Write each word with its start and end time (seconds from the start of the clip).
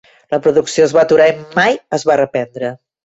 La 0.33 0.37
producció 0.45 0.87
es 0.87 0.95
va 0.97 1.03
aturar 1.03 1.27
i 1.33 1.35
mai 1.59 1.77
es 1.99 2.07
va 2.11 2.17
reprendre. 2.23 2.73